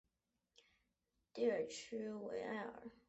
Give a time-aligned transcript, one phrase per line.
[1.31, 2.83] 蒂尔屈埃维尔。